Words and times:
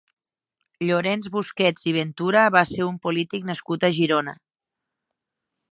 Llorenç 0.87 1.27
Busquets 1.35 1.85
i 1.91 1.93
Ventura 1.97 2.47
va 2.57 2.65
ser 2.73 2.87
un 2.89 2.99
polític 3.05 3.47
nascut 3.53 3.87
a 3.91 3.95
Girona. 4.01 4.35